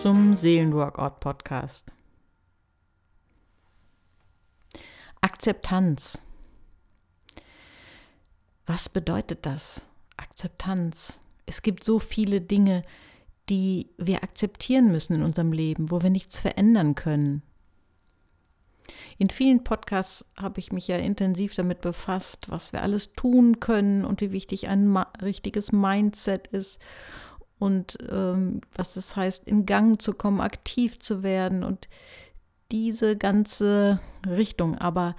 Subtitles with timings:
[0.00, 1.92] zum Seelenworkout Podcast.
[5.20, 6.22] Akzeptanz.
[8.64, 9.88] Was bedeutet das?
[10.16, 11.20] Akzeptanz.
[11.46, 12.82] Es gibt so viele Dinge,
[13.48, 17.42] die wir akzeptieren müssen in unserem Leben, wo wir nichts verändern können.
[19.18, 24.04] In vielen Podcasts habe ich mich ja intensiv damit befasst, was wir alles tun können
[24.04, 26.78] und wie wichtig ein richtiges Mindset ist
[27.58, 31.88] und ähm, was es heißt, in Gang zu kommen, aktiv zu werden und
[32.70, 34.76] diese ganze Richtung.
[34.78, 35.16] Aber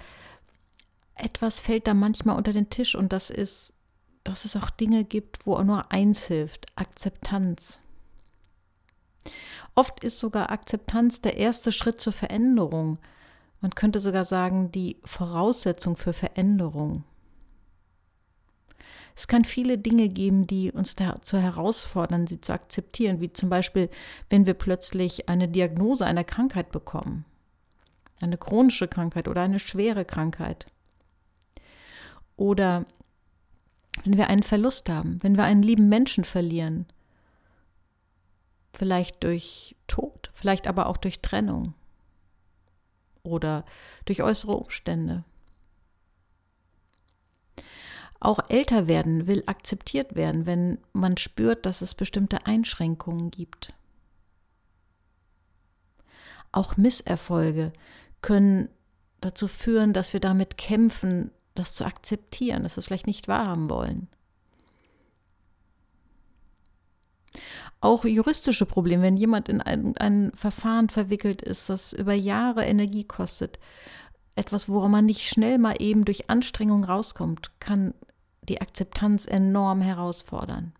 [1.14, 3.74] etwas fällt da manchmal unter den Tisch und das ist,
[4.24, 7.80] dass es auch Dinge gibt, wo nur eins hilft, Akzeptanz.
[9.74, 12.98] Oft ist sogar Akzeptanz der erste Schritt zur Veränderung.
[13.60, 17.04] Man könnte sogar sagen, die Voraussetzung für Veränderung.
[19.20, 23.90] Es kann viele Dinge geben, die uns dazu herausfordern, sie zu akzeptieren, wie zum Beispiel,
[24.30, 27.26] wenn wir plötzlich eine Diagnose einer Krankheit bekommen,
[28.22, 30.64] eine chronische Krankheit oder eine schwere Krankheit.
[32.36, 32.86] Oder
[34.04, 36.86] wenn wir einen Verlust haben, wenn wir einen lieben Menschen verlieren,
[38.72, 41.74] vielleicht durch Tod, vielleicht aber auch durch Trennung
[43.22, 43.66] oder
[44.06, 45.24] durch äußere Umstände.
[48.20, 53.72] Auch älter werden will akzeptiert werden, wenn man spürt, dass es bestimmte Einschränkungen gibt.
[56.52, 57.72] Auch Misserfolge
[58.20, 58.68] können
[59.22, 63.70] dazu führen, dass wir damit kämpfen, das zu akzeptieren, dass wir es vielleicht nicht wahrhaben
[63.70, 64.08] wollen.
[67.80, 73.04] Auch juristische Probleme, wenn jemand in ein, ein Verfahren verwickelt ist, das über Jahre Energie
[73.04, 73.58] kostet,
[74.36, 77.94] etwas, woran man nicht schnell mal eben durch Anstrengung rauskommt, kann
[78.50, 80.72] die Akzeptanz enorm herausfordern.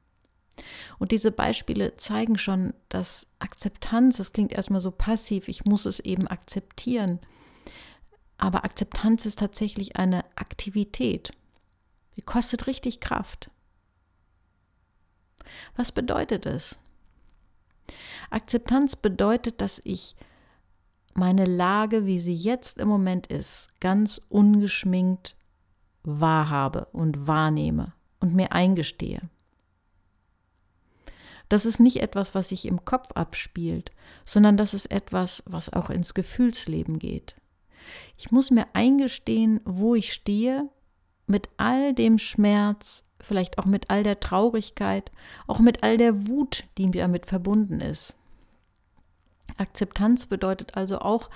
[0.99, 6.01] Und diese Beispiele zeigen schon, dass Akzeptanz, das klingt erstmal so passiv, ich muss es
[6.01, 7.20] eben akzeptieren.
[8.39, 11.30] Aber Akzeptanz ist tatsächlich eine Aktivität.
[12.17, 13.51] Sie kostet richtig Kraft.
[15.77, 16.80] Was bedeutet es?
[18.30, 20.17] Akzeptanz bedeutet, dass ich
[21.14, 25.36] meine Lage, wie sie jetzt im Moment ist, ganz ungeschminkt
[26.02, 29.20] wahrhabe und wahrnehme und mir eingestehe.
[31.48, 33.90] Das ist nicht etwas, was sich im Kopf abspielt,
[34.24, 37.34] sondern das ist etwas, was auch ins Gefühlsleben geht.
[38.16, 40.68] Ich muss mir eingestehen, wo ich stehe,
[41.27, 45.11] mit all dem Schmerz, vielleicht auch mit all der Traurigkeit,
[45.46, 48.17] auch mit all der Wut, die damit verbunden ist.
[49.56, 51.30] Akzeptanz bedeutet also auch,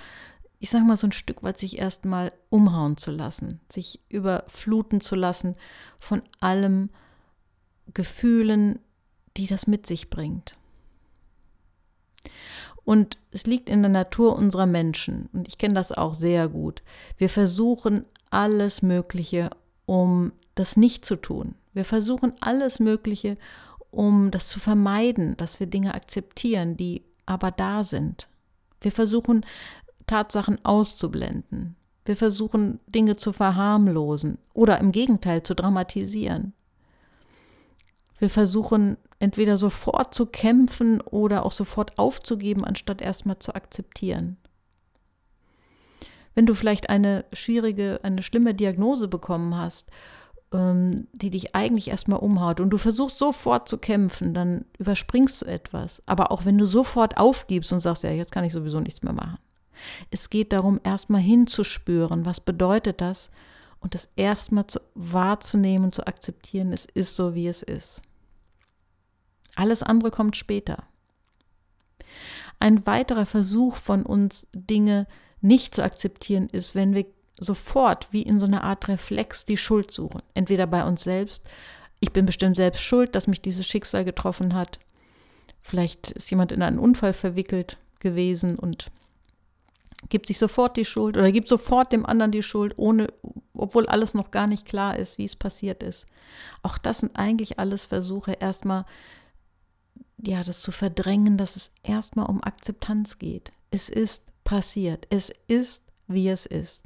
[0.65, 5.15] ich sage mal, so ein Stück weit sich erstmal umhauen zu lassen, sich überfluten zu
[5.15, 5.55] lassen
[5.99, 6.89] von allem
[7.93, 8.79] Gefühlen,
[9.37, 10.57] die das mit sich bringt.
[12.83, 16.81] Und es liegt in der Natur unserer Menschen, und ich kenne das auch sehr gut.
[17.15, 19.51] Wir versuchen alles Mögliche,
[19.85, 21.53] um das nicht zu tun.
[21.73, 23.37] Wir versuchen alles Mögliche,
[23.91, 28.29] um das zu vermeiden, dass wir Dinge akzeptieren, die aber da sind.
[28.81, 29.45] Wir versuchen
[30.07, 31.75] Tatsachen auszublenden.
[32.05, 36.53] Wir versuchen Dinge zu verharmlosen oder im Gegenteil zu dramatisieren.
[38.19, 44.37] Wir versuchen entweder sofort zu kämpfen oder auch sofort aufzugeben, anstatt erstmal zu akzeptieren.
[46.35, 49.89] Wenn du vielleicht eine schwierige, eine schlimme Diagnose bekommen hast,
[50.53, 55.45] ähm, die dich eigentlich erstmal umhaut und du versuchst sofort zu kämpfen, dann überspringst du
[55.45, 56.03] etwas.
[56.05, 59.13] Aber auch wenn du sofort aufgibst und sagst, ja, jetzt kann ich sowieso nichts mehr
[59.13, 59.37] machen,
[60.11, 63.31] es geht darum, erstmal hinzuspüren, was bedeutet das
[63.79, 64.65] und das erstmal
[64.95, 68.01] wahrzunehmen und zu akzeptieren, es ist so, wie es ist.
[69.55, 70.83] Alles andere kommt später.
[72.59, 75.07] Ein weiterer Versuch von uns, Dinge
[75.41, 77.05] nicht zu akzeptieren, ist, wenn wir
[77.39, 80.21] sofort wie in so einer Art Reflex die Schuld suchen.
[80.33, 81.43] Entweder bei uns selbst,
[81.99, 84.79] ich bin bestimmt selbst schuld, dass mich dieses Schicksal getroffen hat.
[85.61, 88.91] Vielleicht ist jemand in einen Unfall verwickelt gewesen und
[90.09, 93.07] gibt sich sofort die Schuld oder gibt sofort dem anderen die Schuld, ohne,
[93.53, 96.05] obwohl alles noch gar nicht klar ist, wie es passiert ist.
[96.63, 98.85] Auch das sind eigentlich alles Versuche, erstmal
[100.21, 103.51] ja, das zu verdrängen, dass es erstmal um Akzeptanz geht.
[103.71, 105.07] Es ist passiert.
[105.09, 106.83] Es ist, wie es ist.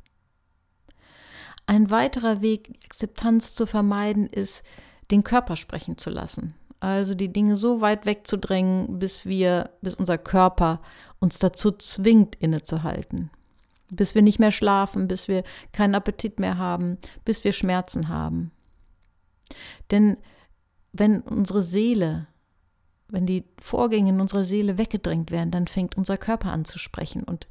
[1.68, 4.64] Ein weiterer Weg, Akzeptanz zu vermeiden, ist,
[5.12, 6.56] den Körper sprechen zu lassen.
[6.80, 10.82] Also die Dinge so weit wegzudrängen, bis wir, bis unser Körper
[11.20, 13.32] uns dazu zwingt, innezuhalten.
[13.90, 15.44] Bis wir nicht mehr schlafen, bis wir
[15.74, 18.52] keinen Appetit mehr haben, bis wir Schmerzen haben.
[19.92, 20.18] Denn
[20.94, 22.28] wenn unsere Seele
[23.10, 27.24] wenn die Vorgänge in unserer Seele weggedrängt werden, dann fängt unser Körper an zu sprechen
[27.24, 27.48] und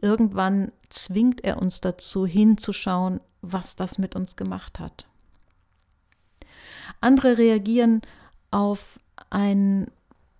[0.00, 5.06] irgendwann zwingt er uns dazu hinzuschauen, was das mit uns gemacht hat.
[7.00, 8.02] Andere reagieren
[8.50, 8.98] auf
[9.30, 9.90] einen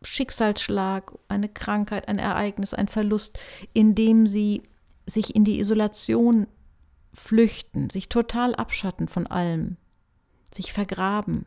[0.02, 3.38] Schicksalsschlag, eine Krankheit, ein Ereignis, ein Verlust,
[3.72, 4.62] indem sie
[5.06, 6.46] sich in die Isolation
[7.12, 9.76] flüchten, sich total abschatten von allem,
[10.52, 11.46] sich vergraben.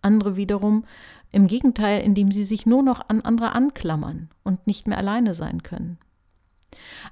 [0.00, 0.84] Andere wiederum
[1.30, 5.62] im Gegenteil, indem sie sich nur noch an andere anklammern und nicht mehr alleine sein
[5.62, 5.98] können.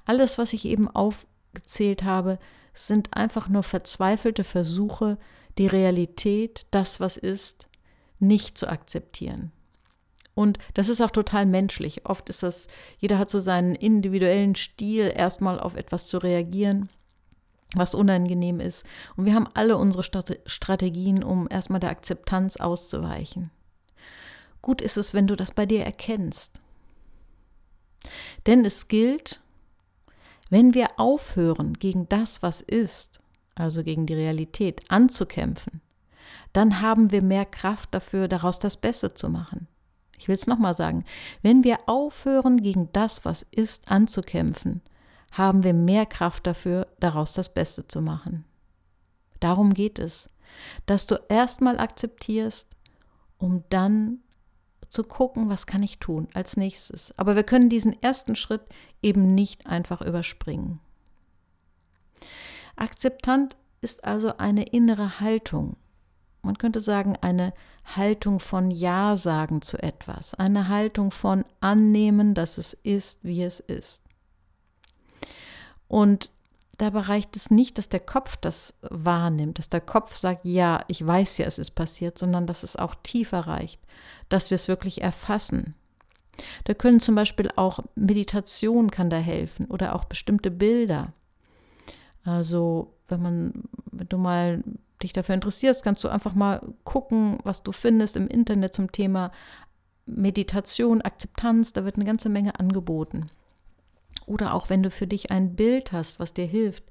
[0.04, 2.38] Alles, was ich eben aufgezählt habe,
[2.74, 5.18] sind einfach nur verzweifelte Versuche,
[5.58, 7.68] die Realität, das, was ist,
[8.20, 9.52] nicht zu akzeptieren.
[10.34, 12.06] Und das ist auch total menschlich.
[12.06, 12.68] Oft ist das,
[12.98, 16.88] jeder hat so seinen individuellen Stil, erstmal auf etwas zu reagieren,
[17.74, 18.86] was unangenehm ist.
[19.16, 20.02] Und wir haben alle unsere
[20.46, 23.50] Strategien, um erstmal der Akzeptanz auszuweichen.
[24.62, 26.60] Gut ist es, wenn du das bei dir erkennst.
[28.46, 29.40] Denn es gilt,
[30.48, 33.20] wenn wir aufhören, gegen das, was ist,
[33.54, 35.80] also gegen die Realität, anzukämpfen,
[36.52, 39.68] dann haben wir mehr Kraft dafür, daraus das Beste zu machen.
[40.18, 41.04] Ich will es nochmal sagen,
[41.42, 44.82] wenn wir aufhören, gegen das, was ist, anzukämpfen,
[45.32, 48.44] haben wir mehr Kraft dafür, daraus das Beste zu machen.
[49.38, 50.28] Darum geht es,
[50.86, 52.76] dass du erstmal akzeptierst,
[53.38, 54.18] um dann
[54.88, 57.16] zu gucken, was kann ich tun als nächstes.
[57.18, 58.62] Aber wir können diesen ersten Schritt
[59.02, 60.80] eben nicht einfach überspringen.
[62.76, 65.76] Akzeptant ist also eine innere Haltung.
[66.42, 67.52] Man könnte sagen, eine
[67.84, 73.60] Haltung von Ja sagen zu etwas, eine Haltung von annehmen, dass es ist, wie es
[73.60, 74.02] ist.
[75.88, 76.30] Und
[76.78, 81.04] dabei reicht es nicht, dass der Kopf das wahrnimmt, dass der Kopf sagt, ja, ich
[81.04, 83.80] weiß ja, es ist passiert, sondern dass es auch tiefer reicht,
[84.28, 85.74] dass wir es wirklich erfassen.
[86.64, 91.12] Da können zum Beispiel auch Meditation kann da helfen oder auch bestimmte Bilder.
[92.24, 94.62] Also wenn man, wenn du mal
[95.02, 99.32] dich dafür interessierst, kannst du einfach mal gucken, was du findest im Internet zum Thema
[100.06, 101.72] Meditation, Akzeptanz.
[101.72, 103.30] Da wird eine ganze Menge angeboten.
[104.26, 106.84] Oder auch wenn du für dich ein Bild hast, was dir hilft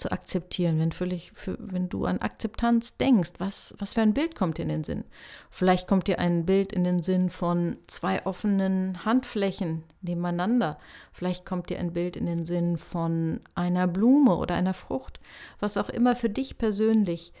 [0.00, 4.34] zu akzeptieren, wenn, völlig, für, wenn du an Akzeptanz denkst, was, was für ein Bild
[4.34, 5.04] kommt dir in den Sinn?
[5.50, 10.78] Vielleicht kommt dir ein Bild in den Sinn von zwei offenen Handflächen nebeneinander.
[11.12, 15.20] Vielleicht kommt dir ein Bild in den Sinn von einer Blume oder einer Frucht.
[15.58, 17.32] Was auch immer für dich persönlich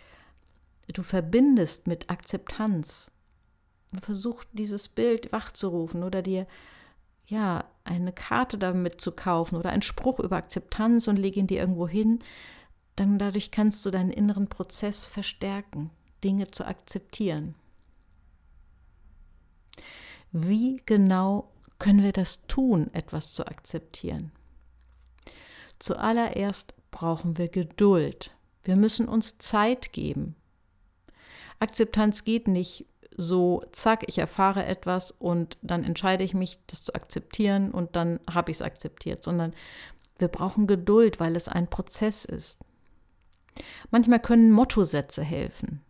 [0.92, 3.10] du verbindest mit Akzeptanz.
[4.02, 6.46] Versuch dieses Bild wachzurufen oder dir
[7.30, 11.60] ja, eine Karte damit zu kaufen oder einen Spruch über Akzeptanz und leg ihn dir
[11.60, 12.18] irgendwo hin,
[12.96, 15.90] dann dadurch kannst du deinen inneren Prozess verstärken,
[16.24, 17.54] Dinge zu akzeptieren.
[20.32, 24.32] Wie genau können wir das tun, etwas zu akzeptieren?
[25.78, 28.32] Zuallererst brauchen wir Geduld.
[28.64, 30.34] Wir müssen uns Zeit geben.
[31.58, 32.86] Akzeptanz geht nicht
[33.16, 38.20] so, zack, ich erfahre etwas und dann entscheide ich mich, das zu akzeptieren und dann
[38.32, 39.52] habe ich es akzeptiert, sondern
[40.18, 42.64] wir brauchen Geduld, weil es ein Prozess ist.
[43.90, 45.80] Manchmal können Mottosätze helfen.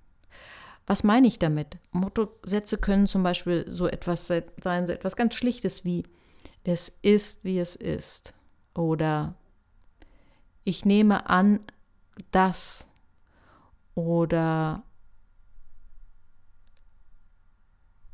[0.87, 1.79] Was meine ich damit?
[1.93, 6.05] Mottosätze können zum Beispiel so etwas sein, so etwas ganz Schlichtes wie
[6.65, 8.35] es ist, wie es ist.
[8.75, 9.35] Oder
[10.65, 11.61] ich nehme an,
[12.31, 12.87] dass.
[13.95, 14.83] Oder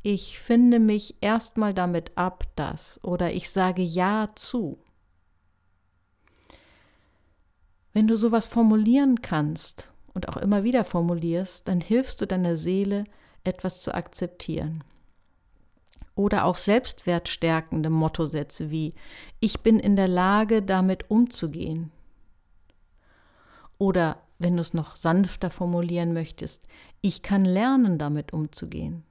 [0.09, 4.79] ich finde mich erstmal damit ab, dass oder ich sage Ja zu.
[7.91, 13.03] Wenn du sowas formulieren kannst und auch immer wieder formulierst, dann hilfst du deiner Seele,
[13.43, 14.81] etwas zu akzeptieren.
[16.15, 18.93] Oder auch selbstwertstärkende Mottosätze wie
[19.41, 21.91] Ich bin in der Lage, damit umzugehen.
[23.77, 26.65] Oder wenn du es noch sanfter formulieren möchtest,
[27.01, 29.03] ich kann lernen, damit umzugehen.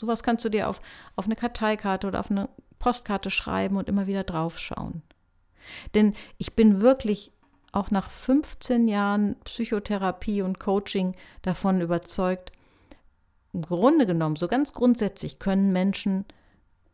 [0.00, 0.80] Sowas kannst du dir auf,
[1.14, 5.02] auf eine Karteikarte oder auf eine Postkarte schreiben und immer wieder draufschauen.
[5.94, 7.32] Denn ich bin wirklich
[7.70, 12.50] auch nach 15 Jahren Psychotherapie und Coaching davon überzeugt,
[13.52, 16.24] im Grunde genommen, so ganz grundsätzlich können Menschen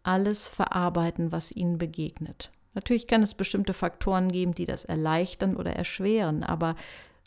[0.02, 2.50] alles verarbeiten, was ihnen begegnet.
[2.74, 6.74] Natürlich kann es bestimmte Faktoren geben, die das erleichtern oder erschweren, aber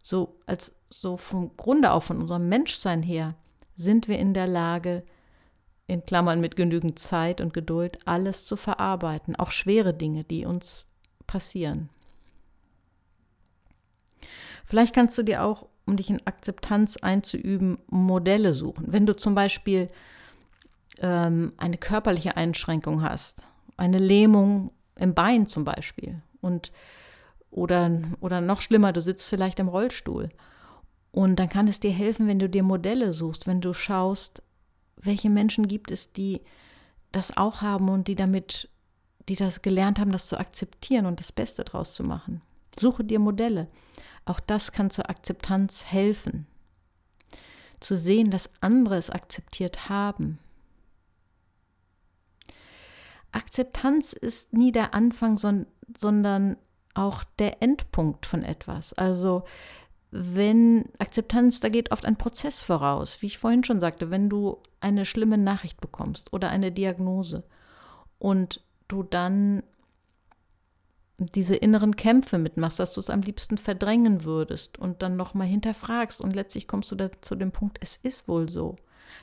[0.04, 3.36] so als so vom Grunde auf von unserem Menschsein her
[3.76, 5.04] sind wir in der Lage,
[5.90, 10.88] in Klammern mit genügend Zeit und Geduld, alles zu verarbeiten, auch schwere Dinge, die uns
[11.26, 11.90] passieren.
[14.66, 18.86] Vielleicht kannst du dir auch, um dich in Akzeptanz einzuüben, Modelle suchen.
[18.92, 19.90] Wenn du zum Beispiel
[21.00, 26.72] ähm, eine körperliche Einschränkung hast, eine Lähmung im Bein zum Beispiel und
[27.50, 30.30] oder, oder noch schlimmer, du sitzt vielleicht im Rollstuhl.
[31.12, 34.44] Und dann kann es dir helfen, wenn du dir Modelle suchst, wenn du schaust,
[35.00, 36.42] welche Menschen gibt es, die
[37.12, 38.70] das auch haben und die damit,
[39.28, 42.42] die das gelernt haben, das zu akzeptieren und das Beste draus zu machen.
[42.78, 43.68] Suche dir Modelle.
[44.26, 46.46] Auch das kann zur Akzeptanz helfen.
[47.80, 50.40] Zu sehen, dass andere es akzeptiert haben.
[53.32, 56.58] Akzeptanz ist nie der Anfang, sondern
[56.94, 58.94] auch der Endpunkt von etwas.
[58.94, 59.44] Also
[60.12, 64.58] wenn Akzeptanz, da geht oft ein Prozess voraus, wie ich vorhin schon sagte, wenn du
[64.80, 67.44] eine schlimme Nachricht bekommst oder eine Diagnose
[68.18, 69.64] und du dann
[71.20, 76.22] diese inneren Kämpfe mitmachst, dass du es am liebsten verdrängen würdest und dann nochmal hinterfragst
[76.22, 78.78] und letztlich kommst du da zu dem Punkt, es ist wohl so,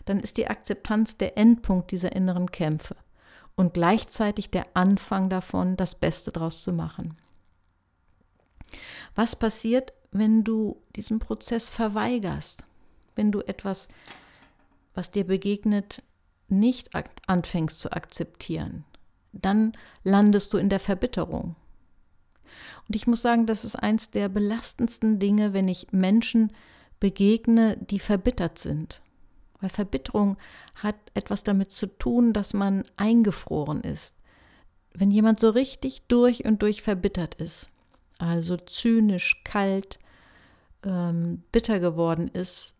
[0.04, 2.96] dann ist die Akzeptanz der Endpunkt dieser inneren Kämpfe
[3.56, 7.16] und gleichzeitig der Anfang davon, das Beste draus zu machen.
[9.14, 12.64] Was passiert, wenn du diesen Prozess verweigerst?
[13.14, 13.88] Wenn du etwas,
[14.94, 16.02] was dir begegnet,
[16.48, 16.90] nicht
[17.26, 18.84] anfängst zu akzeptieren?
[19.32, 21.56] Dann landest du in der Verbitterung.
[22.88, 26.52] Und ich muss sagen, das ist eins der belastendsten Dinge, wenn ich Menschen
[27.00, 29.02] begegne, die verbittert sind.
[29.60, 30.36] Weil Verbitterung
[30.74, 34.16] hat etwas damit zu tun, dass man eingefroren ist.
[34.92, 37.70] Wenn jemand so richtig durch und durch verbittert ist,
[38.18, 39.98] also zynisch, kalt,
[40.84, 42.76] ähm, bitter geworden ist,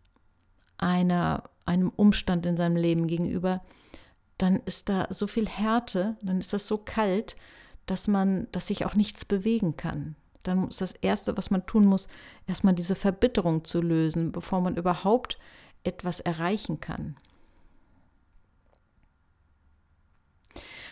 [0.77, 3.61] einer, einem Umstand in seinem Leben gegenüber,
[4.37, 7.35] dann ist da so viel Härte, dann ist das so kalt,
[7.85, 10.15] dass man, dass sich auch nichts bewegen kann.
[10.43, 12.07] Dann ist das Erste, was man tun muss,
[12.45, 15.37] erstmal diese Verbitterung zu lösen, bevor man überhaupt
[15.83, 17.15] etwas erreichen kann.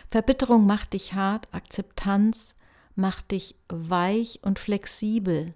[0.08, 2.56] Verbitterung macht dich hart, Akzeptanz
[2.94, 5.54] macht dich weich und flexibel,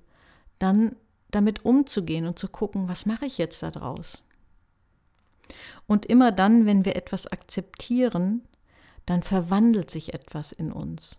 [0.58, 0.96] dann
[1.30, 4.24] damit umzugehen und zu gucken, was mache ich jetzt daraus?
[5.86, 8.42] Und immer dann, wenn wir etwas akzeptieren,
[9.06, 11.18] dann verwandelt sich etwas in uns.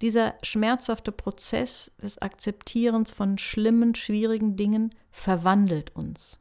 [0.00, 6.38] Dieser schmerzhafte Prozess des Akzeptierens von schlimmen, schwierigen Dingen verwandelt uns.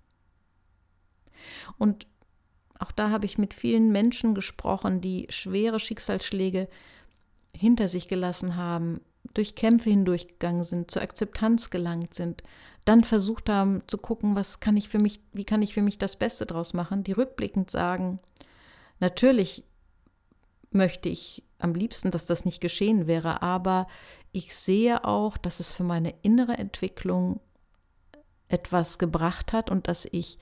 [1.77, 2.07] Und
[2.79, 6.67] auch da habe ich mit vielen Menschen gesprochen, die schwere Schicksalsschläge
[7.53, 9.01] hinter sich gelassen haben,
[9.33, 12.43] durch Kämpfe hindurchgegangen sind, zur Akzeptanz gelangt sind,
[12.85, 15.97] dann versucht haben zu gucken, was kann ich für mich, wie kann ich für mich
[15.97, 18.19] das Beste draus machen, die rückblickend sagen,
[18.99, 19.63] natürlich
[20.71, 23.87] möchte ich am liebsten, dass das nicht geschehen wäre, aber
[24.31, 27.39] ich sehe auch, dass es für meine innere Entwicklung
[28.49, 30.37] etwas gebracht hat und dass ich,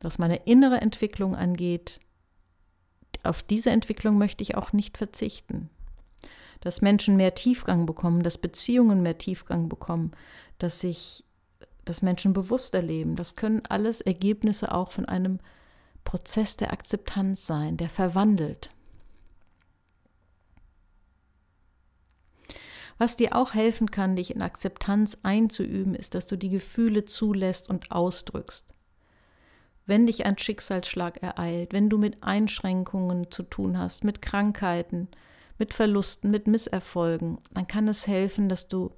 [0.00, 2.00] was meine innere Entwicklung angeht,
[3.24, 5.68] auf diese Entwicklung möchte ich auch nicht verzichten
[6.60, 10.12] dass Menschen mehr Tiefgang bekommen, dass Beziehungen mehr Tiefgang bekommen,
[10.58, 11.24] dass sich,
[11.84, 13.16] dass Menschen bewusster leben.
[13.16, 15.38] Das können alles Ergebnisse auch von einem
[16.04, 18.70] Prozess der Akzeptanz sein, der verwandelt.
[22.98, 27.70] Was dir auch helfen kann, dich in Akzeptanz einzuüben, ist, dass du die Gefühle zulässt
[27.70, 28.66] und ausdrückst.
[29.86, 35.08] Wenn dich ein Schicksalsschlag ereilt, wenn du mit Einschränkungen zu tun hast, mit Krankheiten,
[35.58, 38.92] mit Verlusten, mit Misserfolgen, dann kann es helfen, dass du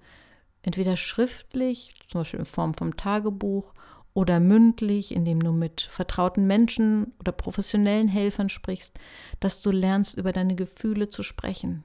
[0.62, 3.72] entweder schriftlich, zum Beispiel in Form vom Tagebuch,
[4.12, 8.98] oder mündlich, indem du mit vertrauten Menschen oder professionellen Helfern sprichst,
[9.38, 11.84] dass du lernst, über deine Gefühle zu sprechen.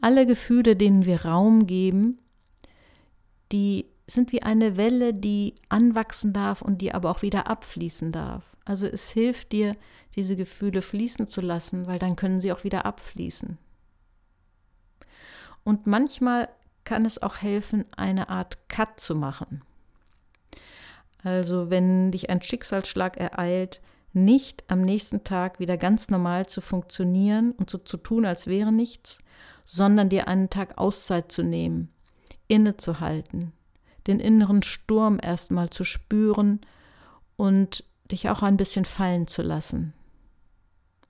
[0.00, 2.18] Alle Gefühle, denen wir Raum geben,
[3.52, 8.51] die sind wie eine Welle, die anwachsen darf und die aber auch wieder abfließen darf.
[8.64, 9.76] Also es hilft dir,
[10.14, 13.58] diese Gefühle fließen zu lassen, weil dann können sie auch wieder abfließen.
[15.64, 16.48] Und manchmal
[16.84, 19.62] kann es auch helfen, eine Art Cut zu machen.
[21.22, 23.80] Also wenn dich ein Schicksalsschlag ereilt,
[24.12, 28.72] nicht am nächsten Tag wieder ganz normal zu funktionieren und so zu tun, als wäre
[28.72, 29.20] nichts,
[29.64, 31.90] sondern dir einen Tag Auszeit zu nehmen,
[32.48, 33.52] innezuhalten,
[34.06, 36.60] den inneren Sturm erstmal zu spüren
[37.36, 39.92] und dich auch ein bisschen fallen zu lassen,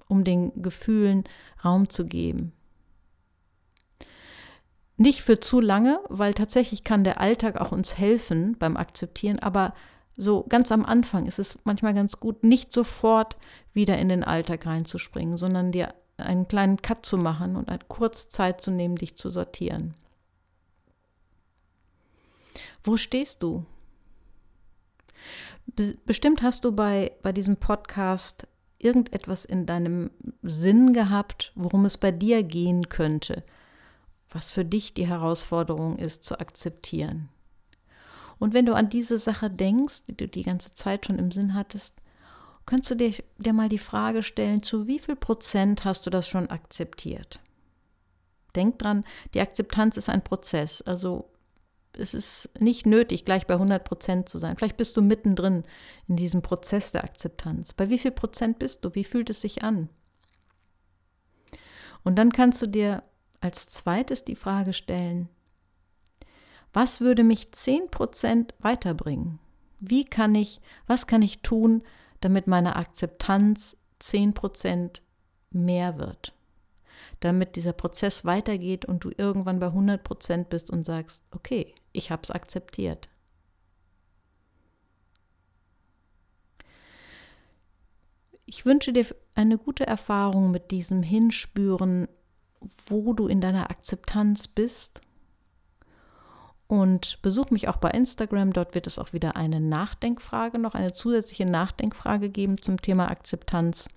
[0.09, 1.25] um den Gefühlen
[1.65, 2.53] Raum zu geben.
[4.97, 9.75] Nicht für zu lange, weil tatsächlich kann der Alltag auch uns helfen beim Akzeptieren, aber
[10.17, 13.37] so ganz am Anfang ist es manchmal ganz gut, nicht sofort
[13.73, 18.29] wieder in den Alltag reinzuspringen, sondern dir einen kleinen Cut zu machen und eine kurze
[18.29, 19.95] Zeit zu nehmen, dich zu sortieren.
[22.85, 23.65] Wo stehst du?
[25.75, 28.47] Bestimmt hast du bei, bei diesem Podcast
[28.79, 30.11] irgendetwas in deinem
[30.43, 33.45] Sinn gehabt, worum es bei dir gehen könnte,
[34.31, 37.29] was für dich die Herausforderung ist zu akzeptieren.
[38.39, 41.55] Und wenn du an diese Sache denkst, die du die ganze Zeit schon im Sinn
[41.55, 41.95] hattest,
[42.67, 46.27] kannst du dir, dir mal die Frage stellen, zu wie viel Prozent hast du das
[46.27, 47.41] schon akzeptiert?
[48.57, 50.83] Denk dran, die Akzeptanz ist ein Prozess.
[50.83, 51.31] Also
[51.99, 54.57] es ist nicht nötig, gleich bei 100 Prozent zu sein.
[54.57, 55.65] Vielleicht bist du mittendrin
[56.09, 57.75] in diesem Prozess der Akzeptanz.
[57.75, 58.95] Bei wie viel Prozent bist du?
[58.95, 59.89] Wie fühlt es sich an?
[62.05, 63.03] Und dann kannst du dir
[63.41, 65.29] als zweites die Frage stellen,
[66.73, 69.39] was würde mich 10 Prozent weiterbringen?
[69.79, 71.83] Wie kann ich, was kann ich tun,
[72.21, 75.03] damit meine Akzeptanz 10 Prozent
[75.51, 76.35] mehr wird?
[77.23, 82.11] damit dieser Prozess weitergeht und du irgendwann bei 100 Prozent bist und sagst, okay, ich
[82.11, 83.09] habe es akzeptiert.
[88.45, 92.09] Ich wünsche dir eine gute Erfahrung mit diesem Hinspüren,
[92.87, 95.01] wo du in deiner Akzeptanz bist.
[96.67, 98.53] Und besuch mich auch bei Instagram.
[98.53, 103.89] Dort wird es auch wieder eine Nachdenkfrage, noch eine zusätzliche Nachdenkfrage geben zum Thema Akzeptanz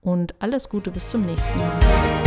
[0.00, 2.23] und alles Gute bis zum nächsten Mal.